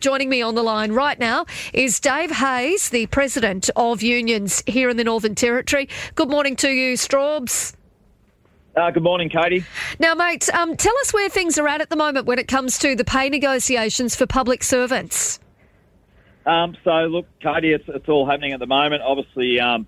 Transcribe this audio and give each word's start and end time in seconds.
Joining 0.00 0.30
me 0.30 0.40
on 0.40 0.54
the 0.54 0.62
line 0.62 0.92
right 0.92 1.18
now 1.18 1.44
is 1.74 2.00
Dave 2.00 2.30
Hayes, 2.30 2.88
the 2.88 3.04
president 3.08 3.68
of 3.76 4.00
unions 4.02 4.62
here 4.66 4.88
in 4.88 4.96
the 4.96 5.04
Northern 5.04 5.34
Territory. 5.34 5.90
Good 6.14 6.30
morning 6.30 6.56
to 6.56 6.70
you, 6.70 6.94
Straubs. 6.96 7.74
Uh, 8.74 8.90
good 8.92 9.02
morning, 9.02 9.28
Katie. 9.28 9.62
Now, 9.98 10.14
mate, 10.14 10.48
um, 10.54 10.74
tell 10.74 10.94
us 11.02 11.12
where 11.12 11.28
things 11.28 11.58
are 11.58 11.68
at 11.68 11.82
at 11.82 11.90
the 11.90 11.96
moment 11.96 12.24
when 12.24 12.38
it 12.38 12.48
comes 12.48 12.78
to 12.78 12.96
the 12.96 13.04
pay 13.04 13.28
negotiations 13.28 14.16
for 14.16 14.26
public 14.26 14.62
servants. 14.62 15.38
Um, 16.46 16.78
so, 16.82 16.92
look, 17.02 17.26
Katie, 17.40 17.74
it's, 17.74 17.84
it's 17.88 18.08
all 18.08 18.24
happening 18.24 18.54
at 18.54 18.60
the 18.60 18.66
moment. 18.66 19.02
Obviously, 19.02 19.60
um, 19.60 19.86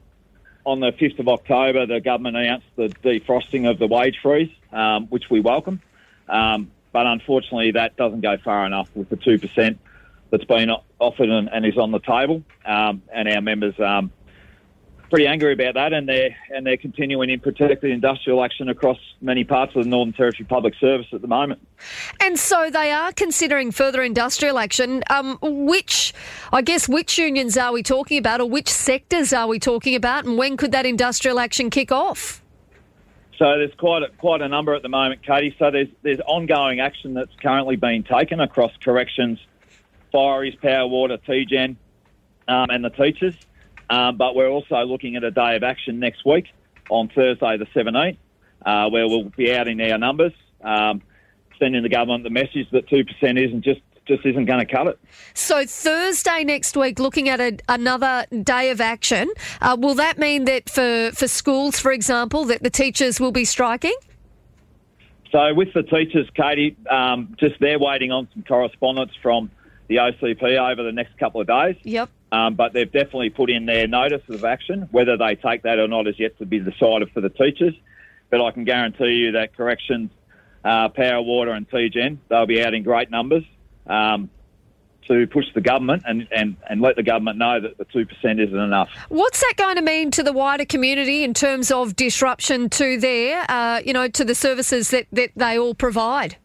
on 0.66 0.80
the 0.80 0.92
5th 0.92 1.20
of 1.20 1.28
October, 1.28 1.86
the 1.86 2.00
government 2.00 2.36
announced 2.36 2.66
the 2.76 2.88
defrosting 3.02 3.70
of 3.70 3.78
the 3.78 3.86
wage 3.86 4.18
freeze, 4.22 4.52
um, 4.72 5.06
which 5.06 5.30
we 5.30 5.40
welcome. 5.40 5.80
Um, 6.28 6.70
but 6.92 7.06
unfortunately, 7.06 7.70
that 7.70 7.96
doesn't 7.96 8.20
go 8.20 8.36
far 8.36 8.66
enough 8.66 8.90
with 8.94 9.08
the 9.08 9.16
2% 9.16 9.78
that's 10.32 10.44
been 10.44 10.70
offered 10.98 11.28
and, 11.28 11.48
and 11.52 11.64
is 11.64 11.78
on 11.78 11.92
the 11.92 12.00
table. 12.00 12.42
Um, 12.64 13.02
and 13.14 13.28
our 13.28 13.42
members 13.42 13.78
um, 13.78 14.10
pretty 15.10 15.26
angry 15.26 15.52
about 15.52 15.74
that, 15.74 15.92
and 15.92 16.08
they're 16.08 16.34
and 16.48 16.66
they're 16.66 16.78
continuing 16.78 17.28
in 17.28 17.38
protected 17.38 17.90
industrial 17.90 18.42
action 18.42 18.70
across 18.70 18.96
many 19.20 19.44
parts 19.44 19.76
of 19.76 19.84
the 19.84 19.90
Northern 19.90 20.14
Territory 20.14 20.46
Public 20.46 20.74
Service 20.80 21.06
at 21.12 21.20
the 21.20 21.28
moment. 21.28 21.60
And 22.20 22.38
so 22.38 22.70
they 22.70 22.90
are 22.90 23.12
considering 23.12 23.72
further 23.72 24.02
industrial 24.02 24.58
action. 24.58 25.04
Um, 25.10 25.38
which, 25.42 26.14
I 26.50 26.62
guess, 26.62 26.88
which 26.88 27.18
unions 27.18 27.58
are 27.58 27.72
we 27.72 27.82
talking 27.82 28.16
about, 28.16 28.40
or 28.40 28.48
which 28.48 28.70
sectors 28.70 29.34
are 29.34 29.46
we 29.46 29.58
talking 29.58 29.94
about, 29.94 30.24
and 30.24 30.38
when 30.38 30.56
could 30.56 30.72
that 30.72 30.86
industrial 30.86 31.38
action 31.38 31.68
kick 31.68 31.92
off? 31.92 32.42
So 33.38 33.44
there's 33.58 33.74
quite 33.76 34.02
a, 34.02 34.08
quite 34.16 34.40
a 34.40 34.48
number 34.48 34.74
at 34.74 34.82
the 34.82 34.88
moment, 34.88 35.22
Katie. 35.26 35.54
So 35.58 35.70
there's 35.70 35.88
there's 36.02 36.20
ongoing 36.26 36.80
action 36.80 37.12
that's 37.12 37.34
currently 37.42 37.76
being 37.76 38.02
taken 38.02 38.40
across 38.40 38.72
corrections, 38.82 39.38
fireys, 40.12 40.60
power, 40.60 40.86
water, 40.86 41.18
TGen, 41.18 41.76
um, 42.48 42.70
and 42.70 42.84
the 42.84 42.90
teachers. 42.90 43.34
Um, 43.90 44.16
but 44.16 44.34
we're 44.34 44.48
also 44.48 44.82
looking 44.84 45.16
at 45.16 45.24
a 45.24 45.30
day 45.30 45.56
of 45.56 45.62
action 45.62 45.98
next 45.98 46.24
week 46.24 46.46
on 46.88 47.08
Thursday 47.08 47.56
the 47.56 47.66
17th, 47.66 48.16
uh, 48.64 48.88
where 48.90 49.06
we'll 49.06 49.30
be 49.36 49.54
out 49.54 49.68
in 49.68 49.80
our 49.80 49.98
numbers, 49.98 50.32
um, 50.62 51.02
sending 51.58 51.82
the 51.82 51.88
government 51.88 52.24
the 52.24 52.30
message 52.30 52.68
that 52.72 52.88
2% 52.88 53.06
isn't 53.46 53.62
just 53.62 53.80
just 54.04 54.26
isn't 54.26 54.46
going 54.46 54.58
to 54.58 54.66
cut 54.66 54.88
it. 54.88 54.98
So 55.32 55.64
Thursday 55.64 56.42
next 56.42 56.76
week, 56.76 56.98
looking 56.98 57.28
at 57.28 57.40
a, 57.40 57.56
another 57.68 58.26
day 58.42 58.70
of 58.70 58.80
action, 58.80 59.32
uh, 59.60 59.76
will 59.78 59.94
that 59.94 60.18
mean 60.18 60.44
that 60.46 60.68
for, 60.68 61.12
for 61.14 61.28
schools, 61.28 61.78
for 61.78 61.92
example, 61.92 62.44
that 62.46 62.64
the 62.64 62.70
teachers 62.70 63.20
will 63.20 63.30
be 63.30 63.44
striking? 63.44 63.94
So 65.30 65.54
with 65.54 65.72
the 65.72 65.82
teachers, 65.84 66.28
Katie, 66.34 66.76
um, 66.90 67.34
just 67.38 67.60
they're 67.60 67.78
waiting 67.78 68.10
on 68.10 68.28
some 68.34 68.42
correspondence 68.42 69.12
from 69.22 69.50
the 69.92 69.98
OCPE 69.98 70.72
over 70.72 70.82
the 70.82 70.92
next 70.92 71.18
couple 71.18 71.40
of 71.40 71.46
days. 71.46 71.76
Yep. 71.82 72.08
Um, 72.30 72.54
but 72.54 72.72
they've 72.72 72.90
definitely 72.90 73.30
put 73.30 73.50
in 73.50 73.66
their 73.66 73.86
notice 73.86 74.22
of 74.28 74.44
action. 74.44 74.88
Whether 74.90 75.16
they 75.18 75.34
take 75.36 75.62
that 75.62 75.78
or 75.78 75.86
not 75.86 76.06
is 76.06 76.18
yet 76.18 76.38
to 76.38 76.46
be 76.46 76.58
decided 76.58 77.10
for 77.12 77.20
the 77.20 77.28
teachers. 77.28 77.74
But 78.30 78.40
I 78.40 78.50
can 78.52 78.64
guarantee 78.64 79.12
you 79.12 79.32
that 79.32 79.54
corrections, 79.54 80.10
uh, 80.64 80.88
power, 80.88 81.20
water, 81.20 81.50
and 81.50 81.68
TGen, 81.68 82.18
they'll 82.30 82.46
be 82.46 82.64
out 82.64 82.72
in 82.72 82.82
great 82.82 83.10
numbers 83.10 83.44
um, 83.86 84.30
to 85.08 85.26
push 85.26 85.44
the 85.54 85.60
government 85.60 86.04
and, 86.06 86.26
and, 86.30 86.56
and 86.70 86.80
let 86.80 86.96
the 86.96 87.02
government 87.02 87.36
know 87.36 87.60
that 87.60 87.76
the 87.76 87.84
2% 87.84 88.06
isn't 88.40 88.58
enough. 88.58 88.88
What's 89.10 89.40
that 89.40 89.54
going 89.58 89.76
to 89.76 89.82
mean 89.82 90.10
to 90.12 90.22
the 90.22 90.32
wider 90.32 90.64
community 90.64 91.24
in 91.24 91.34
terms 91.34 91.70
of 91.70 91.94
disruption 91.96 92.70
to 92.70 92.98
their, 92.98 93.44
uh, 93.50 93.82
you 93.84 93.92
know, 93.92 94.08
to 94.08 94.24
the 94.24 94.34
services 94.34 94.88
that, 94.88 95.06
that 95.12 95.32
they 95.36 95.58
all 95.58 95.74
provide? 95.74 96.38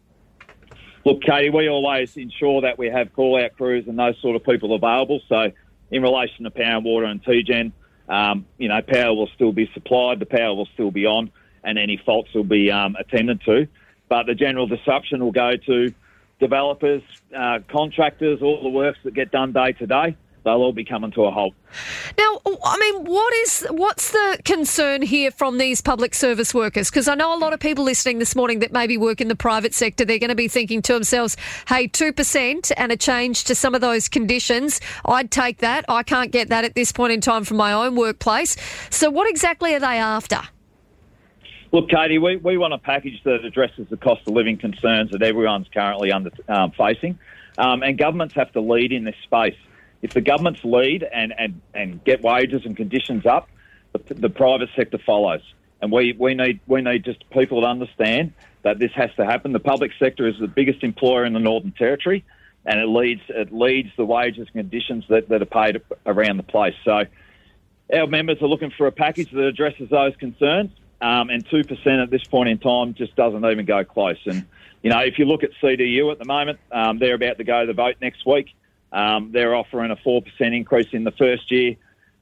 Look, 1.08 1.22
Katie, 1.22 1.50
we 1.50 1.70
always 1.70 2.18
ensure 2.18 2.60
that 2.64 2.78
we 2.78 2.88
have 2.88 3.14
call 3.14 3.42
out 3.42 3.56
crews 3.56 3.88
and 3.88 3.98
those 3.98 4.20
sort 4.20 4.36
of 4.36 4.44
people 4.44 4.76
available. 4.76 5.22
So 5.30 5.54
in 5.90 6.02
relation 6.02 6.44
to 6.44 6.52
power, 6.52 6.76
and 6.76 6.84
water, 6.84 7.06
and 7.06 7.24
TGen, 7.24 7.72
um, 8.10 8.46
you 8.58 8.68
know, 8.68 8.82
power 8.82 9.14
will 9.14 9.30
still 9.34 9.54
be 9.54 9.72
supplied, 9.74 10.20
the 10.20 10.26
power 10.26 10.54
will 10.54 10.68
still 10.74 10.92
be 10.92 11.06
on, 11.06 11.32
and 11.64 11.80
any 11.80 11.96
faults 11.96 12.34
will 12.34 12.44
be 12.44 12.70
um, 12.70 12.98
attended 13.00 13.40
to. 13.46 13.70
But 14.10 14.26
the 14.26 14.36
general 14.36 14.68
disruption 14.68 15.24
will 15.24 15.32
go 15.32 15.56
to 15.56 15.94
developers, 16.42 17.04
uh, 17.34 17.60
contractors, 17.70 18.42
all 18.42 18.62
the 18.62 18.68
works 18.68 19.00
that 19.06 19.14
get 19.14 19.32
done 19.32 19.54
day 19.54 19.72
to 19.72 19.88
day 19.88 20.18
they'll 20.48 20.62
all 20.62 20.72
be 20.72 20.86
coming 20.86 21.12
to 21.12 21.26
a 21.26 21.32
halt. 21.32 21.54
Now, 22.18 22.40
I 22.64 22.78
mean, 22.80 23.04
what 23.04 23.34
is 23.36 23.68
what's 23.70 24.12
the 24.12 24.40
concern 24.46 25.02
here 25.02 25.30
from 25.30 25.58
these 25.58 25.82
public 25.82 26.16
service 26.16 26.54
workers? 26.54 26.90
Because 26.90 27.10
I 27.10 27.16
know 27.16 27.36
a 27.36 27.38
lot 27.38 27.52
of 27.52 27.60
people 27.60 27.84
listening 27.84 28.20
this 28.20 28.34
morning 28.36 28.60
that 28.60 28.72
maybe 28.72 28.98
work 28.98 29.20
in 29.20 29.28
the 29.28 29.36
private 29.36 29.74
sector, 29.74 30.06
they're 30.06 30.20
going 30.20 30.30
to 30.30 30.36
be 30.36 30.48
thinking 30.48 30.82
to 30.84 30.94
themselves, 30.94 31.36
"Hey, 31.68 31.88
two 31.88 32.14
percent 32.14 32.72
and 32.78 32.92
a 32.94 32.98
change 32.98 33.44
to 33.46 33.56
some 33.56 33.76
of 33.76 33.82
those 33.82 34.08
conditions, 34.08 34.80
I'd 35.06 35.32
take 35.32 35.58
that. 35.58 35.84
I 35.90 36.04
can't 36.04 36.32
get 36.32 36.48
that 36.48 36.64
at 36.64 36.76
this 36.76 36.94
point 36.94 37.12
in 37.12 37.20
time 37.20 37.44
from 37.44 37.58
my 37.58 37.74
own 37.74 37.96
workplace." 37.96 38.56
So, 38.90 39.10
what 39.10 39.30
exactly 39.30 39.76
are 39.76 39.80
they 39.82 39.98
after? 39.98 40.40
Look, 41.74 41.90
Katie, 41.90 42.18
we, 42.18 42.38
we 42.38 42.58
want 42.58 42.74
a 42.74 42.78
package 42.78 43.22
that 43.26 43.44
addresses 43.44 43.88
the 43.90 43.98
cost 43.98 44.22
of 44.26 44.34
living 44.34 44.58
concerns 44.58 45.12
that 45.12 45.22
everyone's 45.22 45.68
currently 45.74 46.14
under 46.14 46.32
um, 46.48 46.72
facing, 46.72 47.20
um, 47.58 47.84
and 47.84 47.98
governments 47.98 48.34
have 48.36 48.54
to 48.54 48.62
lead 48.62 48.94
in 48.94 49.04
this 49.04 49.18
space 49.24 49.58
if 50.02 50.14
the 50.14 50.22
governments 50.22 50.64
lead 50.64 51.04
and, 51.04 51.34
and, 51.38 51.62
and 51.74 52.04
get 52.04 52.22
wages 52.22 52.62
and 52.66 52.76
conditions 52.78 53.26
up, 53.26 53.50
the, 53.94 54.14
the 54.14 54.30
private 54.30 54.70
sector 54.76 54.98
follows. 54.98 55.42
And 55.82 55.92
we, 55.92 56.16
we 56.18 56.34
need 56.34 56.60
we 56.66 56.82
need 56.82 57.06
just 57.06 57.30
people 57.30 57.62
to 57.62 57.68
understand 57.68 58.34
that 58.64 58.80
this 58.80 58.92
has 58.94 59.12
to 59.18 59.26
happen. 59.26 59.54
The 59.54 59.60
public 59.60 59.92
sector 60.00 60.28
is 60.28 60.36
the 60.40 60.48
biggest 60.48 60.84
employer 60.84 61.24
in 61.24 61.34
the 61.34 61.40
Northern 61.40 61.72
Territory, 61.72 62.26
and 62.66 62.80
it 62.80 62.88
leads 62.88 63.22
it 63.30 63.54
leads 63.54 63.90
the 63.96 64.06
wages 64.06 64.48
and 64.54 64.54
conditions 64.54 65.06
that, 65.10 65.30
that 65.30 65.42
are 65.42 65.46
paid 65.46 65.82
around 66.06 66.38
the 66.38 66.44
place. 66.44 66.74
So 66.84 67.04
our 67.94 68.08
members 68.08 68.42
are 68.42 68.48
looking 68.48 68.72
for 68.72 68.88
a 68.88 68.92
package 68.92 69.32
that 69.32 69.46
addresses 69.46 69.90
those 69.90 70.16
concerns, 70.16 70.72
um, 71.00 71.30
and 71.30 71.48
two 71.48 71.64
percent 71.64 72.02
at 72.02 72.10
this 72.10 72.24
point 72.24 72.50
in 72.50 72.58
time 72.58 72.96
just 72.96 73.16
doesn't 73.16 73.46
even 73.46 73.66
go 73.66 73.84
close. 73.84 74.18
And 74.26 74.48
you 74.82 74.90
know, 74.90 75.00
if 75.00 75.20
you 75.20 75.26
look 75.26 75.44
at 75.44 75.52
CDU 75.62 76.12
at 76.12 76.18
the 76.18 76.26
moment, 76.26 76.60
um, 76.72 76.98
they're 76.98 77.16
about 77.16 77.38
to 77.38 77.44
go 77.44 77.62
to 77.62 77.68
the 77.68 77.74
vote 77.74 77.98
next 78.02 78.26
week. 78.26 78.48
Um, 78.92 79.32
they're 79.32 79.56
offering 79.56 79.92
a 79.92 79.96
4% 79.96 80.24
increase 80.40 80.88
in 80.94 81.04
the 81.04 81.12
first 81.12 81.52
year 81.52 81.76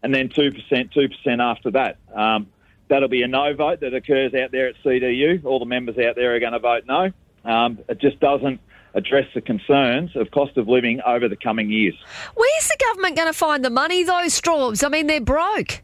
and 0.03 0.13
then 0.13 0.29
2%, 0.29 0.53
2% 0.69 1.39
after 1.39 1.71
that. 1.71 1.97
Um, 2.13 2.47
that'll 2.87 3.09
be 3.09 3.23
a 3.23 3.27
no 3.27 3.53
vote 3.55 3.79
that 3.81 3.93
occurs 3.93 4.33
out 4.33 4.51
there 4.51 4.67
at 4.67 4.75
CDU. 4.83 5.43
All 5.45 5.59
the 5.59 5.65
members 5.65 5.97
out 5.97 6.15
there 6.15 6.35
are 6.35 6.39
going 6.39 6.53
to 6.53 6.59
vote 6.59 6.83
no. 6.87 7.11
Um, 7.43 7.79
it 7.89 7.99
just 7.99 8.19
doesn't 8.19 8.59
address 8.93 9.25
the 9.33 9.41
concerns 9.41 10.15
of 10.15 10.31
cost 10.31 10.57
of 10.57 10.67
living 10.67 11.01
over 11.05 11.27
the 11.27 11.35
coming 11.35 11.69
years. 11.69 11.95
Where's 12.33 12.67
the 12.67 12.77
government 12.89 13.15
going 13.15 13.27
to 13.27 13.37
find 13.37 13.63
the 13.63 13.69
money, 13.69 14.03
though, 14.03 14.25
Straubs? 14.27 14.83
I 14.83 14.89
mean, 14.89 15.07
they're 15.07 15.21
broke. 15.21 15.81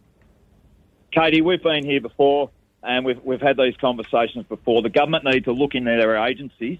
Katie, 1.11 1.41
we've 1.41 1.61
been 1.61 1.83
here 1.83 1.99
before 1.99 2.49
and 2.83 3.05
we've, 3.05 3.21
we've 3.23 3.41
had 3.41 3.57
these 3.57 3.75
conversations 3.77 4.45
before. 4.47 4.81
The 4.81 4.89
government 4.89 5.25
need 5.25 5.43
to 5.45 5.51
look 5.51 5.75
in 5.75 5.83
their 5.83 6.15
agencies 6.25 6.79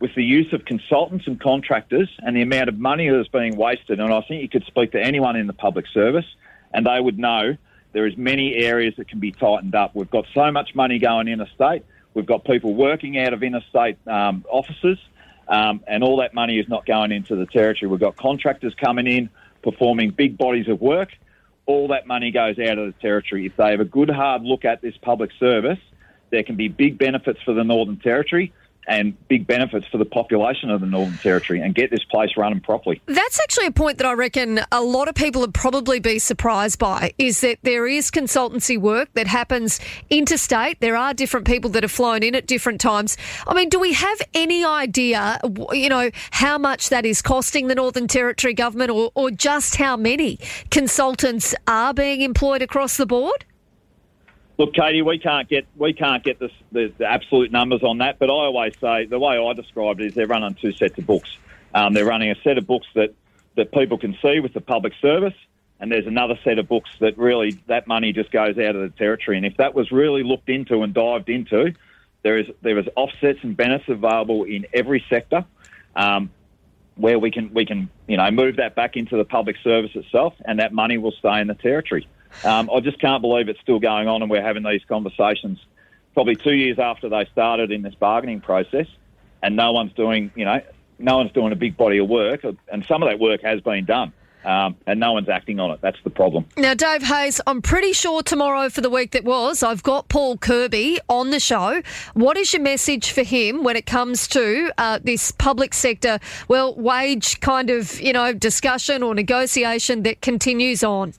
with 0.00 0.14
the 0.14 0.24
use 0.24 0.52
of 0.52 0.64
consultants 0.64 1.26
and 1.26 1.38
contractors 1.38 2.08
and 2.20 2.34
the 2.34 2.42
amount 2.42 2.68
of 2.68 2.78
money 2.78 3.08
that 3.08 3.20
is 3.20 3.28
being 3.28 3.56
wasted. 3.56 4.00
And 4.00 4.12
I 4.12 4.22
think 4.22 4.42
you 4.42 4.48
could 4.48 4.64
speak 4.64 4.92
to 4.92 5.00
anyone 5.00 5.36
in 5.36 5.46
the 5.46 5.52
public 5.52 5.86
service 5.92 6.24
and 6.72 6.86
they 6.86 6.98
would 6.98 7.18
know 7.18 7.56
there 7.92 8.06
is 8.06 8.16
many 8.16 8.54
areas 8.56 8.94
that 8.96 9.08
can 9.08 9.20
be 9.20 9.32
tightened 9.32 9.74
up. 9.74 9.94
We've 9.94 10.10
got 10.10 10.26
so 10.34 10.50
much 10.50 10.74
money 10.74 10.98
going 10.98 11.28
interstate. 11.28 11.84
We've 12.14 12.26
got 12.26 12.44
people 12.44 12.74
working 12.74 13.18
out 13.18 13.32
of 13.32 13.42
interstate 13.42 13.98
um, 14.06 14.44
offices, 14.48 14.98
um, 15.48 15.82
and 15.86 16.02
all 16.02 16.18
that 16.18 16.34
money 16.34 16.58
is 16.58 16.68
not 16.68 16.86
going 16.86 17.12
into 17.12 17.36
the 17.36 17.46
territory. 17.46 17.88
We've 17.88 18.00
got 18.00 18.16
contractors 18.16 18.74
coming 18.74 19.06
in, 19.06 19.28
performing 19.62 20.10
big 20.10 20.38
bodies 20.38 20.68
of 20.68 20.80
work. 20.80 21.10
All 21.66 21.88
that 21.88 22.06
money 22.06 22.30
goes 22.30 22.58
out 22.58 22.78
of 22.78 22.86
the 22.86 22.94
territory. 23.00 23.46
If 23.46 23.56
they 23.56 23.70
have 23.70 23.80
a 23.80 23.84
good 23.84 24.10
hard 24.10 24.42
look 24.42 24.64
at 24.64 24.80
this 24.80 24.96
public 25.02 25.30
service, 25.38 25.78
there 26.30 26.42
can 26.42 26.56
be 26.56 26.68
big 26.68 26.98
benefits 26.98 27.40
for 27.42 27.54
the 27.54 27.64
Northern 27.64 27.96
Territory 27.96 28.52
and 28.90 29.16
big 29.28 29.46
benefits 29.46 29.86
for 29.86 29.98
the 29.98 30.04
population 30.04 30.68
of 30.68 30.80
the 30.80 30.86
Northern 30.86 31.16
Territory 31.18 31.60
and 31.60 31.74
get 31.76 31.92
this 31.92 32.02
place 32.10 32.30
running 32.36 32.60
properly. 32.60 33.00
That's 33.06 33.40
actually 33.40 33.66
a 33.66 33.70
point 33.70 33.98
that 33.98 34.06
I 34.06 34.12
reckon 34.14 34.60
a 34.72 34.82
lot 34.82 35.06
of 35.06 35.14
people 35.14 35.40
would 35.42 35.54
probably 35.54 36.00
be 36.00 36.18
surprised 36.18 36.80
by 36.80 37.14
is 37.16 37.40
that 37.40 37.58
there 37.62 37.86
is 37.86 38.10
consultancy 38.10 38.76
work 38.76 39.08
that 39.14 39.28
happens 39.28 39.78
interstate. 40.10 40.80
There 40.80 40.96
are 40.96 41.14
different 41.14 41.46
people 41.46 41.70
that 41.70 41.84
have 41.84 41.92
flown 41.92 42.24
in 42.24 42.34
at 42.34 42.48
different 42.48 42.80
times. 42.80 43.16
I 43.46 43.54
mean, 43.54 43.68
do 43.68 43.78
we 43.78 43.92
have 43.92 44.20
any 44.34 44.64
idea, 44.64 45.38
you 45.72 45.88
know, 45.88 46.10
how 46.32 46.58
much 46.58 46.88
that 46.88 47.06
is 47.06 47.22
costing 47.22 47.68
the 47.68 47.76
Northern 47.76 48.08
Territory 48.08 48.54
government 48.54 48.90
or, 48.90 49.12
or 49.14 49.30
just 49.30 49.76
how 49.76 49.96
many 49.96 50.40
consultants 50.70 51.54
are 51.68 51.94
being 51.94 52.22
employed 52.22 52.60
across 52.60 52.96
the 52.96 53.06
board? 53.06 53.44
Look, 54.60 54.74
Katie, 54.74 55.00
we 55.00 55.18
can't 55.18 55.48
get 55.48 55.66
we 55.74 55.94
can't 55.94 56.22
get 56.22 56.38
the, 56.38 56.50
the, 56.70 56.92
absolute 57.02 57.50
numbers 57.50 57.82
on 57.82 57.96
that, 57.96 58.18
but 58.18 58.28
I 58.28 58.44
always 58.44 58.74
say 58.78 59.06
the 59.06 59.18
way 59.18 59.38
I 59.38 59.54
describe 59.54 59.98
it 60.00 60.08
is 60.08 60.14
they're 60.14 60.26
running 60.26 60.52
two 60.52 60.72
sets 60.72 60.98
of 60.98 61.06
books. 61.06 61.30
Um, 61.74 61.94
they're 61.94 62.04
running 62.04 62.30
a 62.30 62.34
set 62.42 62.58
of 62.58 62.66
books 62.66 62.86
that, 62.94 63.14
that 63.56 63.72
people 63.72 63.96
can 63.96 64.18
see 64.20 64.38
with 64.38 64.52
the 64.52 64.60
public 64.60 64.92
service, 65.00 65.32
and 65.80 65.90
there's 65.90 66.06
another 66.06 66.38
set 66.44 66.58
of 66.58 66.68
books 66.68 66.90
that 67.00 67.16
really 67.16 67.58
that 67.68 67.86
money 67.86 68.12
just 68.12 68.30
goes 68.32 68.58
out 68.58 68.76
of 68.76 68.82
the 68.82 68.92
territory. 68.98 69.38
And 69.38 69.46
if 69.46 69.56
that 69.56 69.74
was 69.74 69.90
really 69.90 70.22
looked 70.22 70.50
into 70.50 70.82
and 70.82 70.92
dived 70.92 71.30
into, 71.30 71.72
there 72.20 72.36
is 72.36 72.48
there 72.60 72.78
is 72.78 72.86
offsets 72.96 73.38
and 73.42 73.56
benefits 73.56 73.88
available 73.88 74.44
in 74.44 74.66
every 74.74 75.02
sector. 75.08 75.46
Um, 75.96 76.30
where 76.96 77.18
we 77.18 77.30
can 77.30 77.54
we 77.54 77.64
can 77.64 77.88
you 78.06 78.18
know 78.18 78.30
move 78.30 78.56
that 78.56 78.74
back 78.74 78.98
into 78.98 79.16
the 79.16 79.24
public 79.24 79.56
service 79.64 79.92
itself, 79.94 80.34
and 80.44 80.58
that 80.58 80.74
money 80.74 80.98
will 80.98 81.12
stay 81.12 81.40
in 81.40 81.46
the 81.46 81.54
territory. 81.54 82.06
Um, 82.44 82.70
I 82.72 82.80
just 82.80 83.00
can't 83.00 83.22
believe 83.22 83.48
it's 83.48 83.60
still 83.60 83.78
going 83.78 84.08
on, 84.08 84.22
and 84.22 84.30
we're 84.30 84.42
having 84.42 84.62
these 84.62 84.82
conversations 84.88 85.58
probably 86.14 86.36
two 86.36 86.52
years 86.52 86.78
after 86.78 87.08
they 87.08 87.24
started 87.32 87.70
in 87.70 87.82
this 87.82 87.94
bargaining 87.94 88.40
process, 88.40 88.86
and 89.42 89.56
no 89.56 89.72
one's 89.72 89.92
doing 89.92 90.30
you 90.34 90.44
know 90.44 90.60
no 90.98 91.16
one's 91.16 91.32
doing 91.32 91.52
a 91.52 91.56
big 91.56 91.76
body 91.76 91.98
of 91.98 92.08
work, 92.08 92.44
and 92.44 92.84
some 92.86 93.02
of 93.02 93.08
that 93.08 93.18
work 93.18 93.42
has 93.42 93.60
been 93.60 93.84
done. 93.84 94.12
Um, 94.42 94.76
and 94.86 94.98
no 94.98 95.12
one's 95.12 95.28
acting 95.28 95.60
on 95.60 95.70
it. 95.70 95.80
That's 95.82 95.98
the 96.02 96.08
problem. 96.08 96.46
Now, 96.56 96.72
Dave 96.72 97.02
Hayes, 97.02 97.42
I'm 97.46 97.60
pretty 97.60 97.92
sure 97.92 98.22
tomorrow 98.22 98.70
for 98.70 98.80
the 98.80 98.88
week 98.88 99.10
that 99.10 99.22
was, 99.22 99.62
I've 99.62 99.82
got 99.82 100.08
Paul 100.08 100.38
Kirby 100.38 100.98
on 101.10 101.28
the 101.28 101.40
show. 101.40 101.82
What 102.14 102.38
is 102.38 102.54
your 102.54 102.62
message 102.62 103.10
for 103.10 103.22
him 103.22 103.62
when 103.62 103.76
it 103.76 103.84
comes 103.84 104.26
to 104.28 104.72
uh, 104.78 104.98
this 105.02 105.30
public 105.30 105.74
sector, 105.74 106.20
well, 106.48 106.74
wage 106.74 107.40
kind 107.40 107.68
of, 107.68 108.00
you 108.00 108.14
know, 108.14 108.32
discussion 108.32 109.02
or 109.02 109.14
negotiation 109.14 110.04
that 110.04 110.22
continues 110.22 110.82
on? 110.82 111.12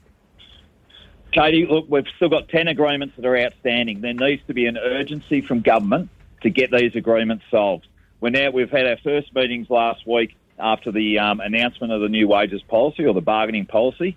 Katie, 1.32 1.66
look, 1.66 1.86
we've 1.88 2.06
still 2.16 2.28
got 2.28 2.48
10 2.48 2.68
agreements 2.68 3.16
that 3.16 3.24
are 3.24 3.36
outstanding. 3.36 4.02
There 4.02 4.12
needs 4.12 4.42
to 4.48 4.54
be 4.54 4.66
an 4.66 4.76
urgency 4.76 5.40
from 5.40 5.60
government 5.60 6.10
to 6.42 6.50
get 6.50 6.70
these 6.70 6.94
agreements 6.94 7.44
solved. 7.50 7.86
We're 8.20 8.30
now, 8.30 8.50
we've 8.50 8.70
had 8.70 8.86
our 8.86 8.98
first 8.98 9.34
meetings 9.34 9.70
last 9.70 10.06
week 10.06 10.36
after 10.58 10.92
the 10.92 11.18
um, 11.18 11.40
announcement 11.40 11.92
of 11.92 12.02
the 12.02 12.08
new 12.08 12.28
wages 12.28 12.62
policy 12.62 13.06
or 13.06 13.14
the 13.14 13.22
bargaining 13.22 13.64
policy. 13.64 14.16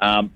Um, 0.00 0.32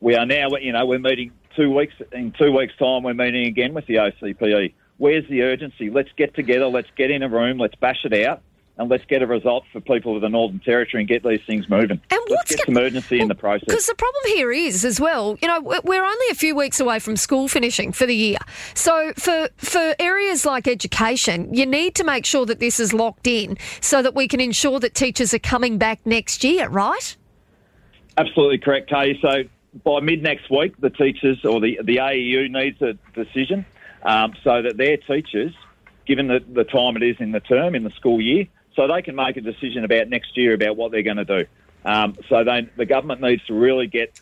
we 0.00 0.14
are 0.16 0.26
now, 0.26 0.48
you 0.60 0.72
know, 0.72 0.84
we're 0.84 0.98
meeting 0.98 1.32
two 1.56 1.74
weeks, 1.74 1.94
in 2.12 2.32
two 2.32 2.52
weeks' 2.52 2.76
time, 2.76 3.02
we're 3.02 3.14
meeting 3.14 3.46
again 3.46 3.72
with 3.72 3.86
the 3.86 3.94
OCPE. 3.94 4.74
Where's 4.98 5.26
the 5.28 5.42
urgency? 5.42 5.88
Let's 5.88 6.10
get 6.16 6.34
together, 6.34 6.66
let's 6.66 6.90
get 6.94 7.10
in 7.10 7.22
a 7.22 7.28
room, 7.28 7.58
let's 7.58 7.74
bash 7.76 8.04
it 8.04 8.26
out 8.26 8.42
and 8.76 8.90
let's 8.90 9.04
get 9.04 9.22
a 9.22 9.26
result 9.26 9.64
for 9.72 9.80
people 9.80 10.16
of 10.16 10.22
the 10.22 10.28
Northern 10.28 10.58
Territory 10.58 11.02
and 11.02 11.08
get 11.08 11.22
these 11.22 11.40
things 11.46 11.68
moving. 11.68 12.00
And 12.10 12.20
let's 12.28 12.54
get 12.54 12.66
some 12.66 12.76
urgency 12.76 13.16
well, 13.16 13.22
in 13.22 13.28
the 13.28 13.34
process. 13.34 13.66
Because 13.66 13.86
the 13.86 13.94
problem 13.94 14.22
here 14.26 14.50
is, 14.50 14.84
as 14.84 15.00
well, 15.00 15.38
you 15.40 15.46
know, 15.46 15.60
we're 15.60 16.04
only 16.04 16.26
a 16.30 16.34
few 16.34 16.56
weeks 16.56 16.80
away 16.80 16.98
from 16.98 17.16
school 17.16 17.46
finishing 17.46 17.92
for 17.92 18.06
the 18.06 18.14
year. 18.14 18.38
So 18.74 19.12
for 19.16 19.48
for 19.56 19.94
areas 19.98 20.44
like 20.44 20.66
education, 20.66 21.54
you 21.54 21.66
need 21.66 21.94
to 21.96 22.04
make 22.04 22.26
sure 22.26 22.46
that 22.46 22.58
this 22.58 22.80
is 22.80 22.92
locked 22.92 23.28
in 23.28 23.58
so 23.80 24.02
that 24.02 24.14
we 24.14 24.26
can 24.26 24.40
ensure 24.40 24.80
that 24.80 24.94
teachers 24.94 25.32
are 25.32 25.38
coming 25.38 25.78
back 25.78 26.04
next 26.04 26.42
year, 26.42 26.68
right? 26.68 27.16
Absolutely 28.16 28.58
correct, 28.58 28.90
Kay. 28.90 29.18
So 29.20 29.44
by 29.84 30.00
mid 30.00 30.22
next 30.22 30.50
week, 30.50 30.76
the 30.80 30.90
teachers 30.90 31.44
or 31.44 31.60
the 31.60 31.78
the 31.82 31.98
AEU 31.98 32.50
needs 32.50 32.82
a 32.82 32.94
decision 33.14 33.64
um, 34.02 34.34
so 34.42 34.62
that 34.62 34.76
their 34.76 34.96
teachers, 34.96 35.52
given 36.06 36.26
the, 36.26 36.42
the 36.52 36.64
time 36.64 36.96
it 36.96 37.04
is 37.04 37.16
in 37.20 37.30
the 37.30 37.40
term 37.40 37.76
in 37.76 37.84
the 37.84 37.90
school 37.90 38.20
year, 38.20 38.46
so 38.76 38.88
they 38.88 39.02
can 39.02 39.14
make 39.14 39.36
a 39.36 39.40
decision 39.40 39.84
about 39.84 40.08
next 40.08 40.36
year 40.36 40.54
about 40.54 40.76
what 40.76 40.92
they're 40.92 41.02
going 41.02 41.18
to 41.18 41.24
do. 41.24 41.46
Um, 41.84 42.16
so 42.28 42.44
they, 42.44 42.68
the 42.76 42.86
government 42.86 43.20
needs 43.20 43.44
to 43.46 43.54
really 43.54 43.86
get 43.86 44.20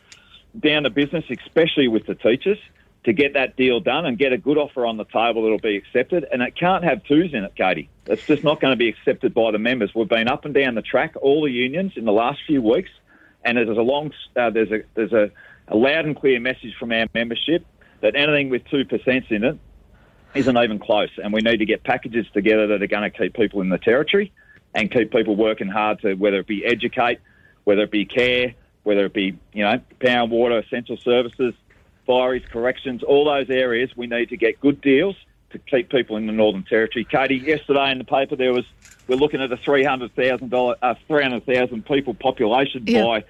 down 0.58 0.82
to 0.82 0.90
business, 0.90 1.25
especially 1.31 1.88
with 1.88 2.06
the 2.06 2.14
teachers, 2.14 2.58
to 3.04 3.12
get 3.12 3.34
that 3.34 3.56
deal 3.56 3.81
done 3.81 4.06
and 4.06 4.19
get 4.19 4.32
a 4.32 4.38
good 4.38 4.58
offer 4.58 4.87
on 4.87 4.96
the 4.96 5.04
table 5.04 5.43
that'll 5.43 5.58
be 5.58 5.76
accepted. 5.76 6.26
And 6.31 6.43
it 6.43 6.54
can't 6.56 6.84
have 6.84 7.02
twos 7.04 7.34
in 7.34 7.44
it, 7.44 7.54
Katie. 7.54 7.88
It's 8.06 8.26
just 8.26 8.44
not 8.44 8.60
going 8.60 8.72
to 8.72 8.76
be 8.76 8.88
accepted 8.88 9.34
by 9.34 9.50
the 9.50 9.58
members. 9.58 9.94
We've 9.94 10.08
been 10.08 10.28
up 10.28 10.44
and 10.44 10.54
down 10.54 10.75
the 10.75 10.82
track, 10.82 11.14
all 11.20 11.43
the 11.43 11.50
unions, 11.50 11.93
in 11.96 12.04
the 12.04 12.12
last 12.12 12.40
few 12.46 12.62
weeks, 12.62 12.90
and 13.44 13.56
there's 13.56 13.69
a 13.69 13.82
long, 13.82 14.12
uh, 14.37 14.50
there's 14.50 14.70
a 14.70 14.82
there's 14.94 15.12
a, 15.12 15.31
a 15.69 15.76
loud 15.76 16.04
and 16.04 16.16
clear 16.16 16.38
message 16.38 16.75
from 16.78 16.93
our 16.93 17.06
membership 17.12 17.64
that 18.00 18.14
anything 18.14 18.50
with 18.50 18.64
two 18.69 18.84
percent 18.84 19.25
in 19.31 19.43
it 19.44 19.58
isn't 20.34 20.56
even 20.56 20.79
close. 20.79 21.11
And 21.23 21.32
we 21.32 21.40
need 21.40 21.58
to 21.58 21.67
get 21.67 21.84
packages 21.84 22.26
together 22.32 22.67
that 22.69 22.82
are 22.82 22.87
going 22.87 23.11
to 23.11 23.17
keep 23.17 23.34
people 23.34 23.61
in 23.61 23.69
the 23.69 23.79
territory 23.79 24.32
and 24.75 24.90
keep 24.90 25.11
people 25.11 25.37
working 25.37 25.69
hard 25.69 26.00
to 26.00 26.14
whether 26.14 26.38
it 26.38 26.46
be 26.46 26.64
educate, 26.64 27.19
whether 27.64 27.82
it 27.82 27.90
be 27.90 28.05
care, 28.05 28.55
whether 28.84 29.05
it 29.05 29.12
be 29.12 29.38
you 29.52 29.64
know 29.64 29.81
power 30.00 30.26
water, 30.26 30.58
essential 30.58 30.96
services, 30.96 31.55
fireys, 32.08 32.49
corrections, 32.49 33.02
all 33.02 33.25
those 33.25 33.50
areas. 33.50 33.90
We 33.96 34.06
need 34.06 34.31
to 34.31 34.37
get 34.37 34.61
good 34.61 34.81
deals 34.81 35.17
to 35.50 35.58
keep 35.58 35.90
people 35.90 36.17
in 36.17 36.26
the 36.26 36.32
Northern 36.32 36.64
Territory. 36.64 37.05
Katie, 37.05 37.37
yesterday 37.37 37.93
in 37.93 37.99
the 37.99 38.05
paper 38.05 38.37
there 38.37 38.52
was 38.52 38.64
we're 39.06 39.17
looking 39.17 39.40
at 39.40 39.52
a 39.52 39.56
three 39.56 39.85
hundred 39.85 40.14
thousand 40.14 40.50
dollar, 40.50 40.76
uh, 40.82 40.94
three 41.06 41.23
hundred 41.23 41.46
thousand 41.46 41.85
people 41.87 42.14
population 42.14 42.85
yeah. 42.87 43.05
by 43.05 43.25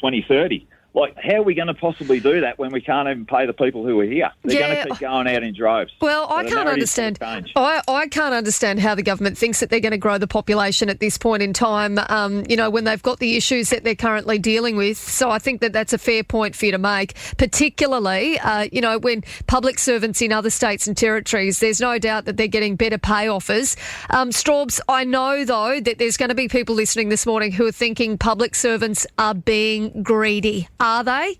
twenty 0.00 0.24
thirty. 0.26 0.66
Like, 0.96 1.14
how 1.22 1.36
are 1.36 1.42
we 1.42 1.54
going 1.54 1.68
to 1.68 1.74
possibly 1.74 2.20
do 2.20 2.40
that 2.40 2.58
when 2.58 2.72
we 2.72 2.80
can't 2.80 3.06
even 3.06 3.26
pay 3.26 3.44
the 3.44 3.52
people 3.52 3.84
who 3.84 4.00
are 4.00 4.04
here? 4.04 4.30
They're 4.44 4.58
yeah. 4.58 4.74
going 4.74 4.86
to 4.86 4.90
keep 4.92 5.00
going 5.00 5.28
out 5.28 5.42
in 5.42 5.54
droves. 5.54 5.92
Well, 6.00 6.26
I 6.32 6.44
can't 6.48 6.70
understand. 6.70 7.18
I, 7.20 7.82
I 7.86 8.08
can't 8.08 8.34
understand 8.34 8.80
how 8.80 8.94
the 8.94 9.02
government 9.02 9.36
thinks 9.36 9.60
that 9.60 9.68
they're 9.68 9.80
going 9.80 9.92
to 9.92 9.98
grow 9.98 10.16
the 10.16 10.26
population 10.26 10.88
at 10.88 10.98
this 10.98 11.18
point 11.18 11.42
in 11.42 11.52
time. 11.52 11.98
Um, 12.08 12.44
you 12.48 12.56
know, 12.56 12.70
when 12.70 12.84
they've 12.84 13.02
got 13.02 13.18
the 13.18 13.36
issues 13.36 13.68
that 13.70 13.84
they're 13.84 13.94
currently 13.94 14.38
dealing 14.38 14.76
with. 14.76 14.96
So 14.96 15.30
I 15.30 15.38
think 15.38 15.60
that 15.60 15.74
that's 15.74 15.92
a 15.92 15.98
fair 15.98 16.24
point 16.24 16.56
for 16.56 16.64
you 16.64 16.72
to 16.72 16.78
make. 16.78 17.14
Particularly, 17.36 18.38
uh, 18.38 18.68
you 18.72 18.80
know, 18.80 18.98
when 18.98 19.22
public 19.46 19.78
servants 19.78 20.22
in 20.22 20.32
other 20.32 20.48
states 20.48 20.86
and 20.86 20.96
territories, 20.96 21.60
there's 21.60 21.80
no 21.80 21.98
doubt 21.98 22.24
that 22.24 22.38
they're 22.38 22.48
getting 22.48 22.74
better 22.74 22.96
pay 22.96 23.28
offers. 23.28 23.76
Um, 24.08 24.30
Straubs, 24.30 24.80
I 24.88 25.04
know 25.04 25.44
though 25.44 25.78
that 25.78 25.98
there's 25.98 26.16
going 26.16 26.30
to 26.30 26.34
be 26.34 26.48
people 26.48 26.74
listening 26.74 27.10
this 27.10 27.26
morning 27.26 27.52
who 27.52 27.66
are 27.66 27.72
thinking 27.72 28.16
public 28.16 28.54
servants 28.54 29.06
are 29.18 29.34
being 29.34 30.02
greedy 30.02 30.68
are 30.86 31.04
they? 31.04 31.38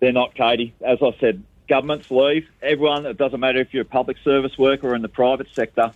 They're 0.00 0.12
not, 0.12 0.34
Katie. 0.34 0.74
As 0.84 0.98
I 1.02 1.14
said, 1.20 1.42
governments 1.68 2.10
leave. 2.10 2.46
Everyone, 2.62 3.06
it 3.06 3.18
doesn't 3.18 3.38
matter 3.38 3.60
if 3.60 3.72
you're 3.72 3.82
a 3.82 3.86
public 3.86 4.16
service 4.24 4.56
worker 4.58 4.88
or 4.88 4.94
in 4.94 5.02
the 5.02 5.08
private 5.08 5.46
sector, 5.54 5.92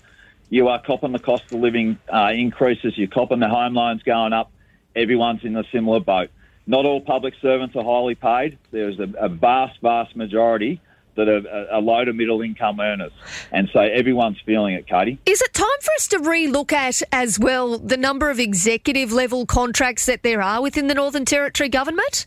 you 0.50 0.68
are 0.68 0.80
copping 0.80 1.12
the 1.12 1.18
cost 1.18 1.44
of 1.50 1.60
living 1.60 1.98
uh, 2.12 2.30
increases, 2.34 2.96
you're 2.96 3.08
copping 3.08 3.40
the 3.40 3.48
home 3.48 3.74
loans 3.74 4.02
going 4.02 4.32
up. 4.32 4.50
Everyone's 4.94 5.44
in 5.44 5.56
a 5.56 5.64
similar 5.72 6.00
boat. 6.00 6.30
Not 6.66 6.84
all 6.84 7.00
public 7.00 7.34
servants 7.40 7.76
are 7.76 7.84
highly 7.84 8.14
paid. 8.14 8.58
There's 8.70 8.98
a, 8.98 9.08
a 9.18 9.28
vast, 9.28 9.80
vast 9.80 10.16
majority 10.16 10.80
that 11.18 11.28
are, 11.28 11.70
are 11.72 11.80
low 11.80 12.04
to 12.04 12.12
middle 12.12 12.40
income 12.40 12.80
earners. 12.80 13.12
And 13.52 13.68
so 13.72 13.80
everyone's 13.80 14.38
feeling 14.46 14.74
it, 14.74 14.86
Katie. 14.86 15.18
Is 15.26 15.42
it 15.42 15.52
time 15.52 15.66
for 15.80 15.92
us 15.96 16.08
to 16.08 16.18
relook 16.18 16.72
at 16.72 17.02
as 17.12 17.38
well 17.38 17.78
the 17.78 17.96
number 17.96 18.30
of 18.30 18.38
executive 18.38 19.12
level 19.12 19.44
contracts 19.44 20.06
that 20.06 20.22
there 20.22 20.40
are 20.40 20.62
within 20.62 20.86
the 20.86 20.94
Northern 20.94 21.24
Territory 21.24 21.68
government? 21.68 22.26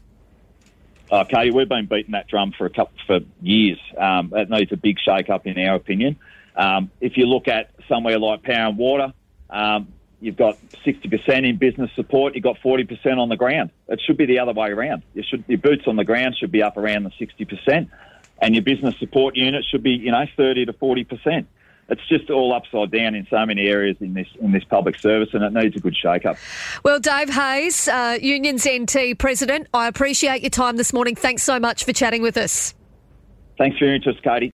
Uh, 1.09 1.23
Katie, 1.23 1.51
we've 1.51 1.67
been 1.67 1.85
beating 1.87 2.11
that 2.11 2.27
drum 2.27 2.53
for 2.57 2.65
a 2.65 2.69
couple 2.69 2.93
for 3.07 3.19
years. 3.41 3.79
Um, 3.97 4.31
it 4.35 4.49
needs 4.49 4.71
a 4.71 4.77
big 4.77 4.97
shake 4.99 5.29
up, 5.29 5.47
in 5.47 5.57
our 5.57 5.75
opinion. 5.75 6.17
Um, 6.55 6.91
if 6.99 7.17
you 7.17 7.25
look 7.25 7.47
at 7.47 7.71
somewhere 7.87 8.19
like 8.19 8.43
Power 8.43 8.69
and 8.69 8.77
Water, 8.77 9.13
um, 9.49 9.87
you've 10.19 10.37
got 10.37 10.57
60% 10.85 11.47
in 11.47 11.57
business 11.57 11.89
support, 11.95 12.35
you've 12.35 12.43
got 12.43 12.57
40% 12.59 13.17
on 13.17 13.29
the 13.29 13.35
ground. 13.37 13.71
It 13.87 14.01
should 14.05 14.17
be 14.17 14.25
the 14.25 14.39
other 14.39 14.53
way 14.53 14.69
around. 14.69 15.03
You 15.13 15.23
should, 15.27 15.43
your 15.47 15.57
boots 15.57 15.83
on 15.87 15.95
the 15.95 16.03
ground 16.03 16.35
should 16.37 16.51
be 16.51 16.61
up 16.61 16.77
around 16.77 17.03
the 17.03 17.09
60% 17.09 17.89
and 18.41 18.55
your 18.55 18.63
business 18.63 18.95
support 18.99 19.35
unit 19.35 19.63
should 19.69 19.83
be, 19.83 19.91
you 19.91 20.11
know, 20.11 20.25
30 20.35 20.65
to 20.65 20.73
40%. 20.73 21.45
It's 21.89 22.07
just 22.07 22.29
all 22.29 22.53
upside 22.53 22.89
down 22.91 23.15
in 23.15 23.27
so 23.29 23.45
many 23.45 23.67
areas 23.67 23.97
in 23.99 24.13
this 24.13 24.27
in 24.39 24.53
this 24.53 24.63
public 24.63 24.97
service, 24.97 25.29
and 25.33 25.43
it 25.43 25.51
needs 25.51 25.75
a 25.75 25.79
good 25.79 25.95
shake-up. 25.95 26.37
Well, 26.83 27.01
Dave 27.01 27.29
Hayes, 27.29 27.89
uh, 27.89 28.17
Unions 28.21 28.65
NT 28.65 29.17
President, 29.17 29.67
I 29.73 29.87
appreciate 29.87 30.41
your 30.41 30.51
time 30.51 30.77
this 30.77 30.93
morning. 30.93 31.15
Thanks 31.15 31.43
so 31.43 31.59
much 31.59 31.83
for 31.83 31.91
chatting 31.91 32.21
with 32.21 32.37
us. 32.37 32.73
Thanks 33.57 33.77
for 33.77 33.85
your 33.85 33.95
interest, 33.95 34.23
Katie. 34.23 34.49